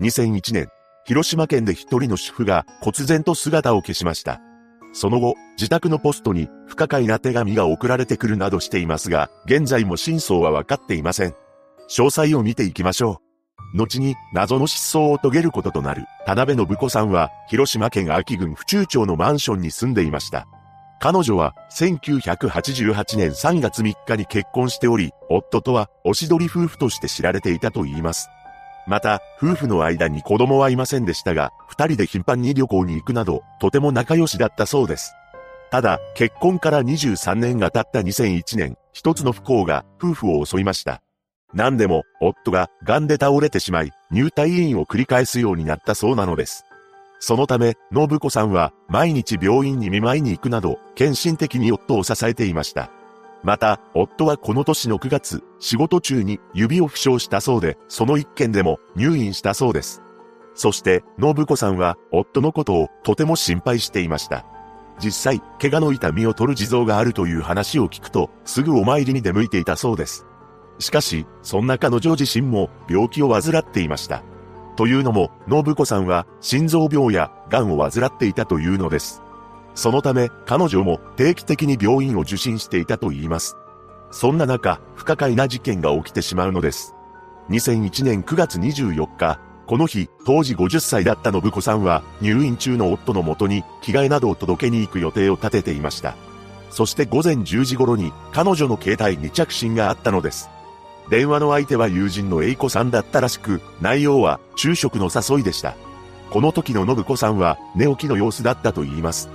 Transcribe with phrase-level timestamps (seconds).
[0.00, 0.68] 2001年、
[1.04, 4.40] 広島県で一人の主婦が忽然と姿を消しました。
[4.92, 11.34] その後、自宅のポストに不可解な手紙が送られてくるなどしていますが、現在も真相は分かっていません。
[11.88, 13.20] 詳細を見ていきましょ
[13.74, 13.76] う。
[13.76, 20.46] 後に謎の失踪を遂げることとなる田辺信子さんは広島県秋郡府中町のマンションに住んでいました。
[21.00, 28.30] 彼女は1988年3月3日に結婚しており、夫とはおしどり夫婦として知られていたと言います。
[28.88, 35.14] また、夫婦の間に子供はいませんでしたが、二人で頻繁に旅行に行くなど、とても仲良しだったそうです。
[35.70, 41.02] ただ、結婚から23年が経った2001年、一つの不幸が夫婦を襲いました。
[41.52, 46.64] 何でも、夫が癌で倒れてしまい、入退院を繰り返すようになったそうなのです。
[47.20, 52.90] そのため、信子さんは毎日病院に見舞いに行くなど、献身的に夫を支えていました。
[53.42, 60.02] また、夫はこの年の9月、仕事中に指を負傷したそうで、その一件でも入院したそうです。
[60.54, 64.44] そして、信子さんは夫のことをとても心配していました。
[65.00, 70.26] 実際、怪我の痛みを取る地蔵があるという話を聞くと、すぐお参りに出向いていたそうです。
[70.80, 74.24] しかし、そんな彼女自身も病気を患っていました。
[74.76, 79.22] というのも、信子さんは心臓病や癌を患っていたというのです。
[79.78, 83.56] そのため、彼女も定期的に病院を受診していたと言います。
[84.10, 86.96] そんな中、不可解な事件が起きてしまうのです。
[87.50, 96.16] 2001年9月24日、この日、当時50歳だった信子さんは、入院中の夫のもとに、着替えなどを届けに行く予定を立てていました。
[96.70, 100.50] そして午前10時頃に、彼女の携帯に着信があったのです。
[101.08, 105.76] 電話の相手は友人の A 子さんだったらしく、内容は昼食の誘いでした。
[106.30, 109.28] この時の信子さんは寝起きの様子だったと言います。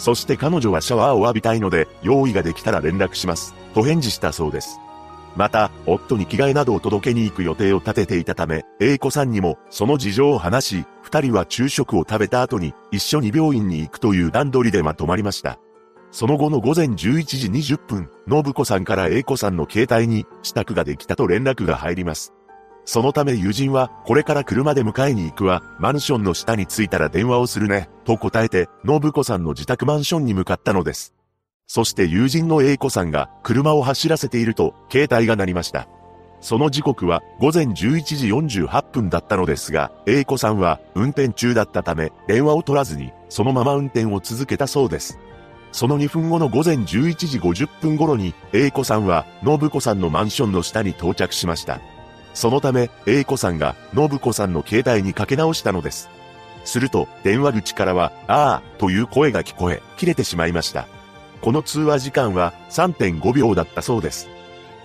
[0.00, 3.52] そして彼女はシャワーを浴びたいので、用意ができたら連絡します。
[3.74, 4.80] と返事したそうです。
[5.36, 15.58] また、夫に着替えなどを届けに行く予定を立てていたため、A 子さんにもその事情を話し、二人は昼食を食べた後に一緒に病院に行くという段取りでまとまりました。
[16.10, 22.32] その後の午前11時20分、信子さんから A 子さんの携帯に支度ができたと連絡が入ります。
[22.84, 31.14] そのため友人は、これから車で迎えに行くわ、マンションの下に着いたら電話をするね、と答えて、信子さんの自宅マンションに向かったのです。
[31.66, 35.86] そして友人の A 子さんが車を走らせていると、携帯が鳴りました。
[36.40, 37.72] その時刻は午前11
[38.48, 45.18] 時48分だったのですが、A 子さんは運転中だったため、電話を取らずに、そのまま運転を続けたそうです。
[45.70, 51.80] その2分後の午前11時50分頃に、A 子さんは、信子さんのマンションの下に到着しました。
[52.34, 56.08] そのため、A 子さんが、信子さんの携帯にかけ直したのです。
[56.64, 60.86] すると、電話口からは、ああ、という声が聞こえ、切れてしまいました。
[61.40, 64.28] この通話時間は3.5秒だったそうです。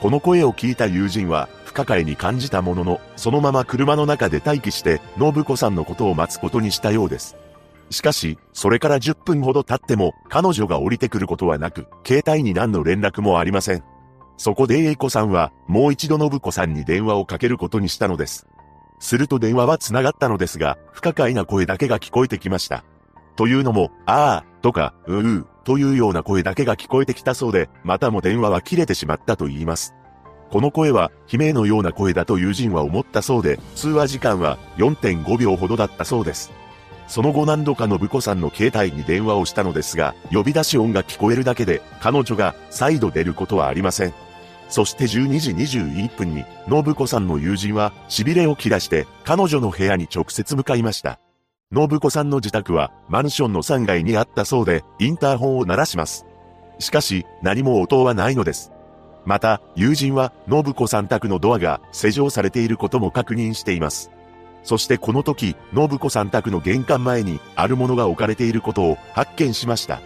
[0.01, 7.35] この声を聞いた友人は、不可解に感じたものの、そのまま車の中で待機して、信子さんのことを待つことにしたようです。
[7.89, 13.83] しかし、それから10分ほど経っても、彼女が降りてくることはなく、携帯に何の連絡もありません。
[14.37, 18.47] そこで英子さんは、もう一度信子さんに電話をかけることにしたのです。
[18.99, 22.83] すると電話は繋がったのですが、不可解な声だけが聞こえてきました。
[23.35, 29.93] というのも、ああ、とか、うう、というような声だけが聞こえてきたそうで、またも電話は切れてしまったと言います。
[30.51, 36.51] この声は、悲鳴のような声だと友人は思ったそうで、通話時間は4.5秒ほどだったそうです。
[37.07, 44.24] その後何度か信子さんの携帯に電話をしたのですが、呼び出し音が聞こえるだけで、彼女が再度出ることはありません。
[44.75, 51.17] そして12時21分に、信子さんの友人は、痺れを切らして、彼女の部屋に直接向かいました。
[51.73, 56.25] 信子さんの自宅は、マンションの3階にあったそうで、インターホンを鳴らします。
[56.79, 58.73] しかし、何も応答はないのです。
[59.23, 64.11] また、友人は、信子さん宅のドアが施錠されていることも確認しています。
[64.63, 70.01] そしてこの時、信子さん宅の玄関前にあるものが置かれていることを発見しました。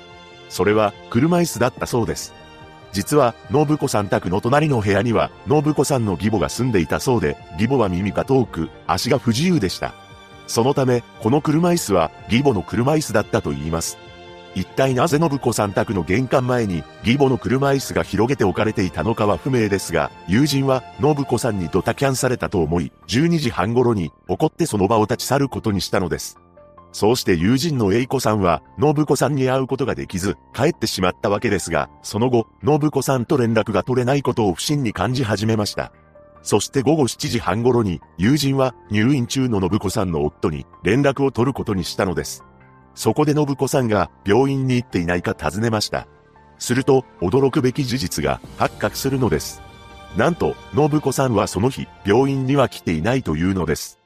[0.47, 2.35] それは車椅子だったそうです。
[2.92, 9.94] 実は、信子さん宅の隣の部屋には、信子さんの義母が住んでいたそうで、義母は耳が遠く、足が不自由でした。
[10.48, 13.97] そのため、この車椅子は、義母の車椅子だったと言います。
[14.56, 26.40] 一体なぜ信子さん宅の玄関前に義母の車椅子が広げて置かれていたのかは不明ですが、友人は信子さんにドタキャンされたと思い、12時半頃に怒ってその場を立ち去ることにしたのです。
[26.91, 35.91] そうして友人の栄子さんは、信子さんに会うことができず、帰ってしまったわけですが、その後、信子さんと連絡が取れないことを不審に感じ始めました。
[36.41, 42.44] そして午後7時半頃に、友人は入院中の信子さんの夫に連絡を取ることにしたのです。
[42.96, 46.08] そこで信子さんが病院に行っていないか尋ねました。
[46.58, 49.62] すると、驚くべき事実が発覚するのです。
[50.18, 53.98] なんと、信子さんはその日、病院には来ていないというのです。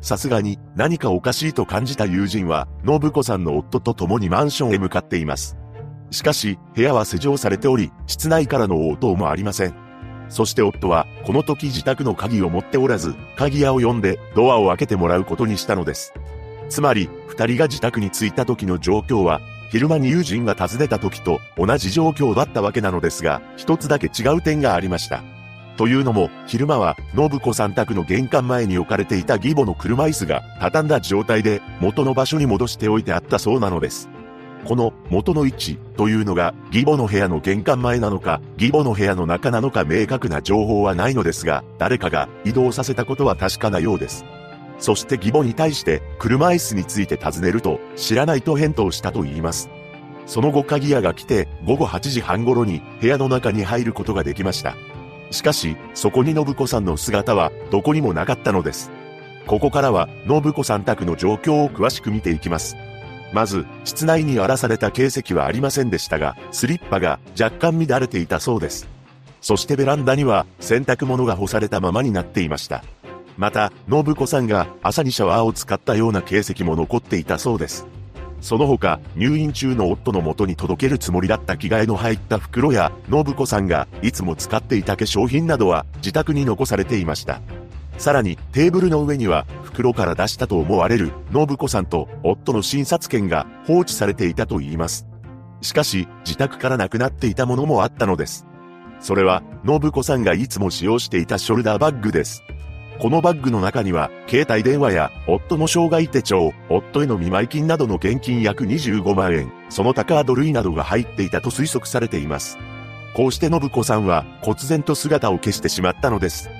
[0.00, 5.56] さすがに何かおかしいと感じた友人は、信子さんの夫と共にマンションへ向かっています。
[6.10, 9.74] しかし、部屋は施錠されており、室内からの応答もありません。
[10.28, 16.12] そして夫は、この時自宅の鍵を持っておらず、鍵屋を呼んで、ドアを開けてもらうことにしたのです。
[16.68, 19.40] つまり、二人が自宅に着いた時の状況は、
[19.70, 25.22] 昼間に友人が訪ねた時と同じ状況だったわけなのですが、一つだけ違う点がありました。
[25.78, 34.10] というのも、昼間は、信子さん宅の玄関前に置かれていた義母の車椅子が、畳んだ状態で、元の場所に戻しておいてあったそうなのです。
[34.64, 44.24] この元の位置というのが義母の部屋の玄関前なのか義母の部屋の中なのか明確な情報はないのですが誰かが移動させたことは確かなようです。
[44.78, 49.70] そして義母に対して車椅子について尋ねると知らないと返答したと言います。
[50.26, 54.76] その後鍵屋が来て午後8時半頃に部屋の中に入ることができました。
[55.30, 58.90] しかし、そこに信子さんの姿はどこにもなかったのです。
[59.46, 62.76] ここからは、信子さん宅の状況を詳しく見ていきます。
[63.32, 68.88] まず、室内に荒らされた形跡はありませんでしたが、スリッパが若干乱れていたそうです。
[69.40, 72.82] そしてベランダには洗濯物が干されたままになっていました。
[73.36, 77.86] また、信子さんが朝にシャワーを使ったような形跡も残っていたそうです。
[78.40, 87.40] その他、入院中の夫の元に届けるつもりだった着替えの入った袋や、信子さんがいつも使っていた化粧品などは自宅に残されていました。
[87.98, 95.06] さらに、テーブルの上には、袋から出したと思われる、信子さんと夫の診察券が放置されていたと言います。
[95.60, 98.46] しかし、自宅からなくなっていたものもあったのです。
[99.00, 102.44] それは、信子さんがいつも使用していたショルダーバッグです。
[103.00, 112.58] このバッグの中には、携帯電話や、夫の障害手帳、夫への見舞い金などの現金約25万円、その他カード類などが入っていたと推測されています。
[113.14, 116.50] こうして信子さんは、忽然と姿を消してしまったのです。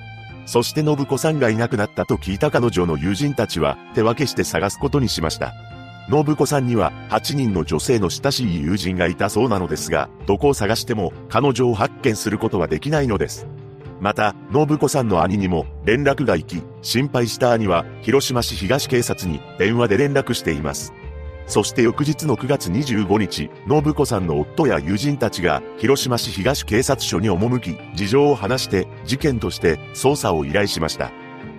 [0.47, 5.55] そして信子さんがいなくなったと聞いた彼女の友人たちは、手分けして探すことにしました。
[6.09, 13.47] 信子さんには8人の女性の親しい友人がいたそうなのですが、どこを探しても彼女を発見することはできないのです。
[14.01, 20.93] また、信子さんの兄にも連絡が行き、心配した兄は広島市東警察に電話で連絡しています。
[21.47, 31.11] そして翌日の9月25日、信子さんの夫や友人たちが広島市東警察署に赴き、事情を話して事件として捜査を依頼しました。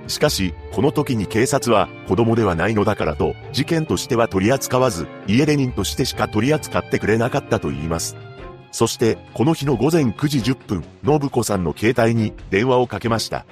[0.07, 8.15] しかし、この時に警察は子供ではないのだからと事件としては取り扱わず、家出人としてしか取り扱ってくれなかったと言います。
[8.71, 13.45] そして、この日の午前9時10分、信子さんの携帯に電話をかけました。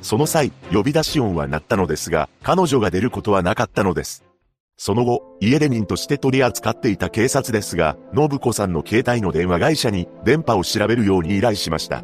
[0.00, 4.24] その際、呼び出し音は鳴ったのですが、彼女が出ることはなかったのです。
[4.76, 12.02] その後、家出人として取り扱っていた警察ですが、信子さんの携帯の電話会社に電波を調べるように依頼しました。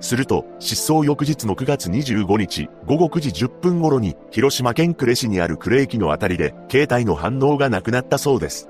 [0.00, 8.68] すると、失踪翌日の9月25日午後9時10分頃に、広島県呉市にある呉駅のあたりで、携帯の反応がなくなったそうです。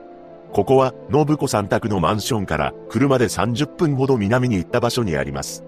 [0.57, 5.63] ここは、信子さん宅のマンションから車で30分ほど南に行った場所にあります。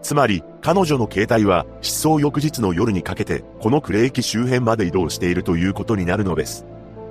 [0.00, 6.64] つまり、彼女の携帯は失踪翌日の夜にかけて、このクレーキ周辺まで移動しているということになるのです。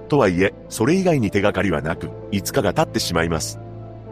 [0.07, 3.59] とはいえ、それ以外に手がかりはなく、5日が経ってしまいます。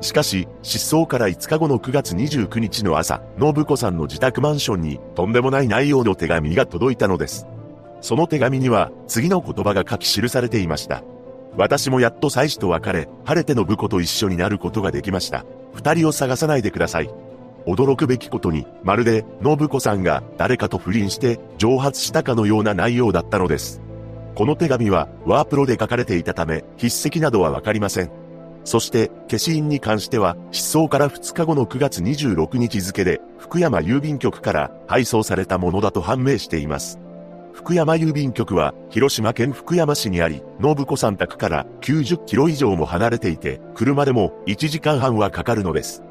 [0.02, 7.48] しかし、失踪から5日後の9月29日の朝、信子さんの自宅マンションにとんでもない内容の手紙が届いたのです。
[8.00, 11.02] その手紙には、次の言葉が書き記されていました。
[11.56, 15.46] 私もやっと妻子と別れ、晴れての婿と一緒になることができました。
[15.74, 17.10] 二人を探さないでください。
[17.66, 23.82] 驚くべきことに、まるで、信子さんが誰かと不倫して蒸発したかのような内容だったのです。
[24.36, 28.12] この手紙はワープロで書かれていたため、筆跡などはわかりません。
[28.64, 37.00] そして、消印に関しては、失踪から2日後の9月26日付で、福山郵便局から配送されたものだと判明しています。
[37.68, 46.02] 福山郵便局は広島県福山市にあり、信子さん宅から90キロ以上も離れていて、車でも1時間半はかかるのです。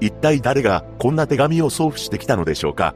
[0.00, 2.94] 一体誰がこんな手紙を送付してきたのでしょうか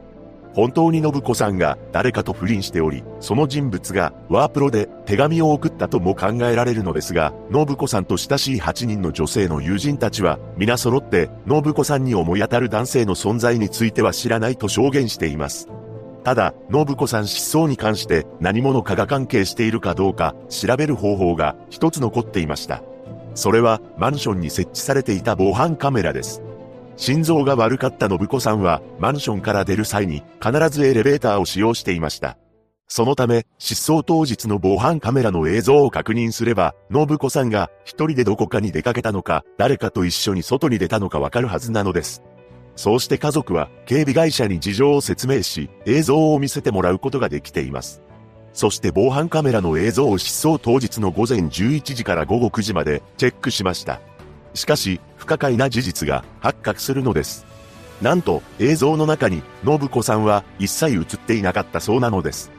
[0.53, 15.67] 本当に信子さんが誰かと不倫しており、その人物がワープロで手紙を送ったとも考えられるのですが、信子さんと親しい8人の女性の友人たちは、皆揃って信子さんに思い当たる男性の存在については知らないと証言しています。
[16.25, 22.81] ただ、信子さん失踪に関して何者かが関係しているかどうか調べる方法が一つ残っていました。
[23.35, 26.41] それはマンションに設置されていた防犯カメラです。
[26.97, 32.39] 心臓が悪かった信子さんはマンションから出る際に必ずエレベーターを使用していました。
[32.87, 42.23] そのため、失踪当日の防犯カメラの映像を確認すれば、信子さんが一人でどこかに出かけたのか、誰かと一緒に外に出たのかわかるはずなのです。
[42.75, 48.01] そうして家族は警備会社に事情を説明し、映像を見せてもらうことができています。
[48.53, 53.99] そして防犯カメラの映像を失踪当日の午前11時から午後9時までチェックしました。
[54.53, 57.45] しかし、不可解な事実が発覚するのです。
[58.01, 62.51] なんと、映像の中に、信子さんは一切映っていなかったそうなのです。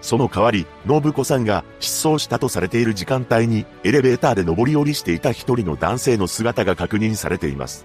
[0.00, 7.84] その代わり、信子さんが失踪したとされている時間帯に、エレベーターで上り下りしていた一人の男性の姿が確認されています。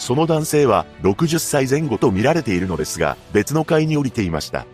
[0.00, 4.66] その男性は60歳前後と見られているのですが、別の階に降りていました。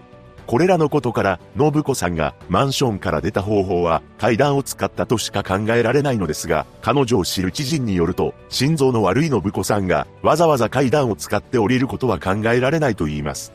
[0.47, 13.52] これらのことから、信子さんがマンションから出た方法は階段を使ったとしか考えられないのですが、彼女を知る知人によると、心臓の悪い信子さんがわざわざ階段を使って降りることは考えられないと言います。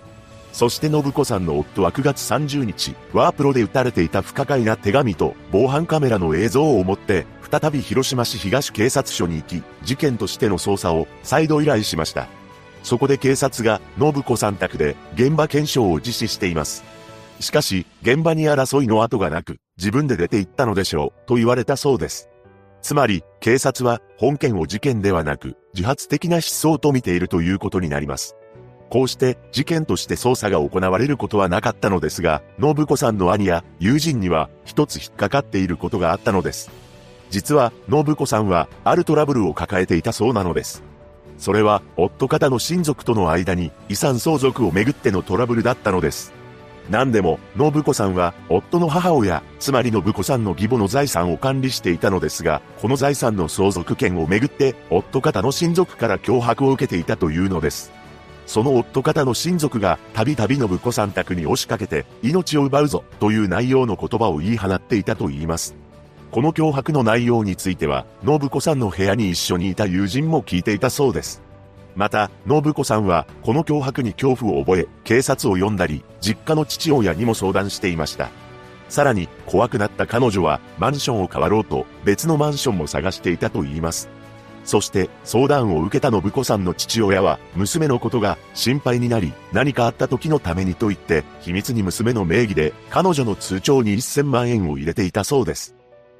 [0.51, 12.27] そして信子さんの夫は9月30日、ワープロで撃たれていた不可解な手紙と防犯カメラの映像を持って、再び広島市東警察署に行き、事件としての捜査を再度依頼しました。
[12.83, 16.83] そこで警察が信子さん宅で現場検証を実施しています。
[17.39, 22.29] しかし、現場に争いの跡がなく、自分で出て行ったのでしょう、と言われたそうです。
[22.81, 28.35] つまり、警察は本件を事件ではなく、自発的な失踪と見ているということになります。
[28.91, 36.69] こうして事件として捜査が行われることはなかったのですが、信子さんの兄や友人には一つ引っかかっていることがあったのです。
[37.29, 40.83] 実は、信子さんはあるトラブルを抱えていたそうなのです。
[41.37, 46.33] それは、夫方の親族との間に遺産相続をめぐってのトラブルだったのです。
[46.89, 58.00] 何でも、信子さんは、夫の母親、つまり信子さんの義母の財産を管理していたのですが、この財産の相続権をめぐって、夫方の親族から脅迫を受けていたというのです。
[58.51, 65.73] その夫方の親族が、たびたび信子さん宅に押しかけて、命を奪うぞ、という内容の言葉を言い放っていたと言います。
[66.31, 71.41] この脅迫の内容については、信子さんの部屋に一緒にいた友人も聞いていたそうです。
[71.95, 78.31] また、信子さんは、この脅迫に恐怖を覚え、警察を呼んだり、実家の父親にも相談していました。
[78.89, 84.09] さらに、怖くなった彼女は、マンションを変わろうと、別のマンションも探していたと言います。
[84.63, 95.75] そして、相談を受けた信子さんの父親は、娘のことが心配になり、何かあった時のためにと言って、秘密に娘の名義で、彼女の通帳に1000万円を入れていたそうです。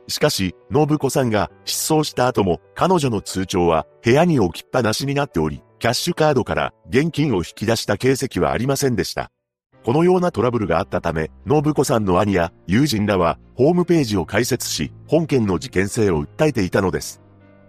[0.08, 9.32] しかし、信子さんが失踪した後も、彼女の通帳は部屋に置きっぱなしになっており、キャッシュカードから現金を引き出した形跡はありませんでした。
[9.84, 17.22] このようなトラブルがあったため、信子さんの兄や友人らは、ホームページを開設し、本件の事件性を訴えていたのです。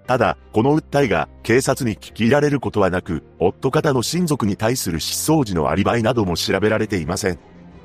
[0.07, 7.39] ただ、この訴えが警察に聞き入られることはなく、夫方の親族に対する失踪時のアリバイなども調べられていません。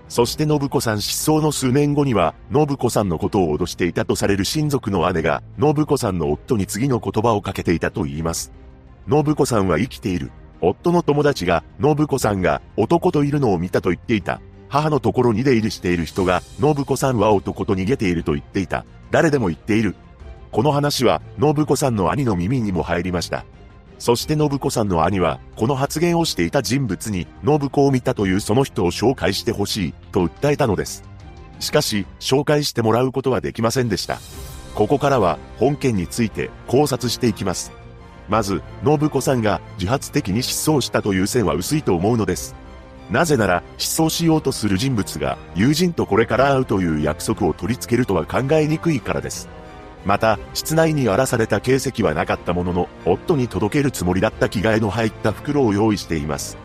[0.09, 8.51] そして信子さん失踪の数年後には、信子さんのことを脅していたとされる親族の姉が、信子さんの夫に次の言葉をかけていたと言います。
[9.09, 10.31] 信子さんは生きている。
[10.61, 14.41] 夫の友達が、信子さんが男といるのを見たと言っていた。
[14.69, 18.85] 母のところに出入りしている人が、信子さんは男と逃げていると言っていた。
[19.11, 19.95] 誰でも言っている。
[20.51, 23.45] この話は、信子さんの兄の耳にも入りました。
[23.99, 31.03] そして信子さんの兄は、この発言をしていた人物に、信子を見たというその人を紹介してほしい、と訴えたのです。
[31.59, 34.19] しかし、紹介してもらうことはできませんでした。
[34.75, 37.71] ここからは、本件について考察していきます。
[38.29, 42.55] まず、信子さんが自発的に失踪したという線は薄いと思うのです。
[43.09, 49.49] なぜなら、失踪しようとする人物が、友人とこれから会うという約束を取り付けるとは考えにくいからです。
[50.07, 56.57] また、室内に荒らされた形跡はなかったものの、夫に届けるつもりだった着替えの入った袋を用意しています。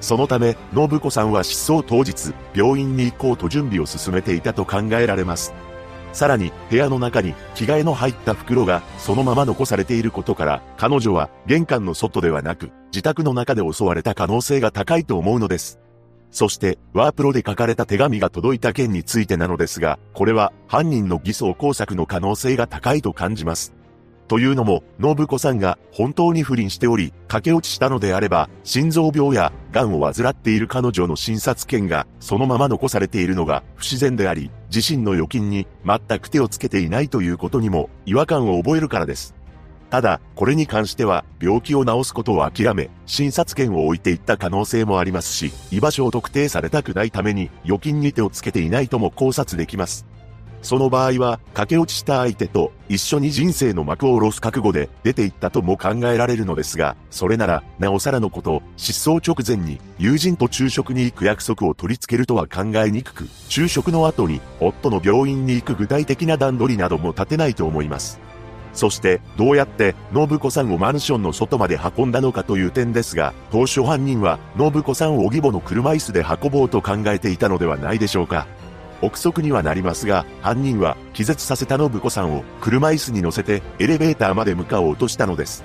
[0.00, 5.52] そのため、信子さんは失踪当日、病院に行こうと準備を進めていたと考えられます。
[6.14, 15.78] さらに、部屋の中に着替えの入った袋がそのまま残されていることから、彼女は玄関の外ではなく、自宅の中で襲われた可能性が高いと思うのです。
[16.36, 23.72] そして、ワープロで書かれた手紙が届いた件についてなのですが、これは犯人の偽装工作の可能性が高いと感じます。
[24.28, 39.34] というのも、信子さんが本当に不倫しており、駆け落ちしたのであれば、心臓病や癌を患っている彼女の診察券がそのまま残されているのが不自然であり、自身の預金に全く手をつけていないということにも違和感を覚えるからです。
[39.90, 50.04] ただ、これに関しては、病気を治すことを諦め、診察券を置いていった可能性もありますし、居場所を特定されたくないために、預金に手をつけていないとも考察できます。
[50.62, 68.18] その場合は、駆け落ちした相手と一緒に人生の幕を下ろす覚悟で出て行ったとも考えられるのですが、それなら、なおさらのこと、失踪直前に友人と昼食に行く約束を取り付けるとは考えにくく、昼食の後に夫の病院に行く具体的な段取りなども立てないと思います。
[68.76, 78.46] そして、どうやって、信子さんをマンションの外まで運んだのかという点ですが、当初犯人は、信子さんを義母の車椅子で運ぼうと考えていたのではないでしょうか。
[79.02, 85.64] 憶測にはなりますが、犯人は気絶させた信子さんを車椅子に乗せてエレベーターまで向かおうとしたのです。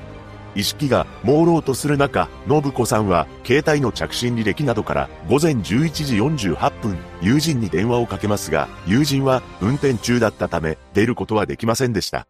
[0.54, 12.28] 意識が朦朧とする中、信子さんは携帯の着信履歴などから午前11時48分、友人に電話をかけますが、友人は運転中だったため出ることはできませんでした。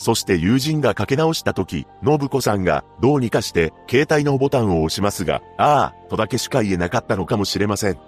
[0.00, 7.98] そして友人がかけ直した時、信子さんがどうにかして携帯のボタンを押しますが、ああ、とだけしか言えなかったのかもしれません。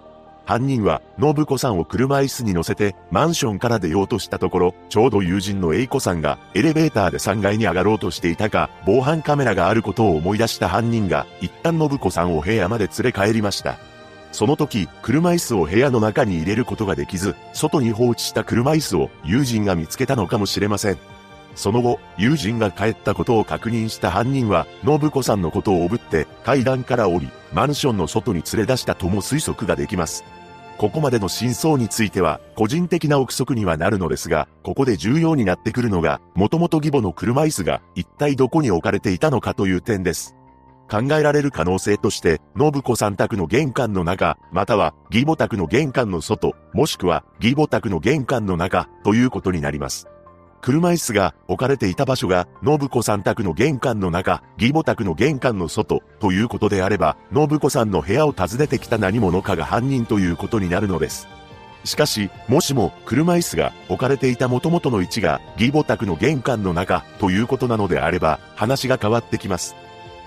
[0.47, 13.77] 犯人は、信子さんを車椅子に乗せて、マンションから出ようとしたところ、ちょうど友人の A 子さんが、エレベーターで3階に上がろうとしていたか、防犯カメラがあることを思い出した犯人が、一旦信子さんを部屋まで連れ帰りました。
[14.33, 21.12] その時、車椅子を部屋の中に入れることができず、外に放置した車椅子を友人が見つけたのかもしれません。
[21.55, 30.25] その後、友人が帰ったことを確認した犯人は、信子さんのことをおぶって階段から降り、マンションの外に連れ出したとも推測ができます。
[30.79, 40.35] ここまでの真相については、個人的な憶測にはなるのですが、ここで重要になってくるのが、もともと義母の車椅子が一体どこに置かれていたのかという点です。
[40.91, 50.09] 考えられる可能性として、信子さん宅の玄関の中、または義母宅の玄関の外、もしくは義母宅の玄関の中、ということになります。
[50.63, 61.27] 車椅子が置かれていた場所が、信子さん宅の玄関の中、義母宅の玄関の外、ということであれば、信子さんの部屋を訪ねてきた何者かが犯人ということになるのです。
[61.85, 69.75] しかし、もしも車椅子が置かれていた元々の位置が義母宅の玄関の中ということなのであれば、話が変わってきます。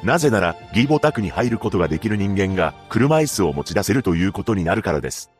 [0.03, 5.31] なぜなら、義母宅に入ることができる人間が車椅子を持ち出せるということになるからです。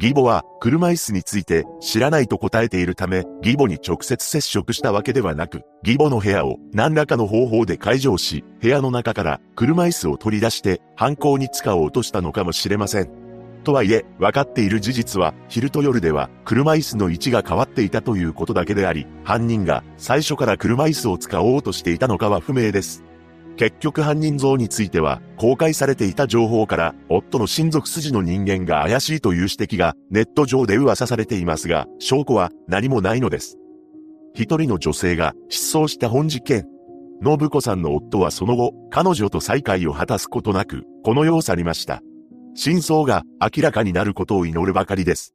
[0.00, 13.10] 義母は車椅子について知らないと答えているため、義母に直接接触したわけではなく、義母の部屋を何らかの方法で解錠し、部屋の中から車椅子を取り出して犯行に使おうとしたのかもしれません。
[13.64, 23.02] とはいえ、分かっている事実は、昼と夜では車椅子の位置が変わっていたということだけであり、犯人が最初から車椅子を使おうとしていたのかは不明です。
[23.58, 33.58] 結局犯人像については、公開されていた情報から、夫の親族筋の人間が怪しいという指摘がネット上で噂されていますが、証拠は何もないのです。
[34.32, 36.66] 一人の女性が失踪した本事件。
[37.20, 42.00] 信子さんの夫はその後、彼女と再会を果たすことなく、この世を去りました。
[42.54, 45.34] 真相が明らかになることを祈るばかりです。